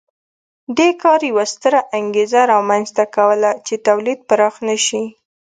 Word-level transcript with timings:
دې 0.77 0.89
کار 1.01 1.19
یوه 1.31 1.45
ستره 1.53 1.79
انګېزه 1.97 2.41
رامنځته 2.53 3.03
کوله 3.15 3.51
چې 3.65 3.73
تولید 3.87 4.19
پراخ 4.29 4.55
نه 4.67 4.75
شي 4.85 5.03